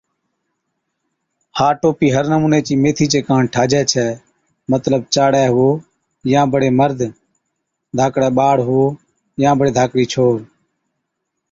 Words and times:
ھا 1.57 1.67
ٽوپِي 1.79 2.07
ھر 2.15 2.25
نمُوني 2.31 2.59
چِي 2.67 2.73
ميٿِي 2.83 3.05
چي 3.11 3.19
ڪاڻ 3.27 3.41
ٺاھجَي 3.53 3.81
ڇَي 3.91 4.07
مطلب 4.71 5.01
چاڙي 5.13 5.45
هُوئو 5.53 5.69
يان 6.31 6.45
بڙي 6.53 6.69
مرد، 6.79 6.99
ڌاڪڙَي 7.97 8.29
ٻاڙ 8.37 8.57
هُوئو 8.67 8.85
يان 9.41 9.53
بڙي 9.59 9.71
ڌاڪڙِي 9.77 10.05
ڇوهر 10.13 10.39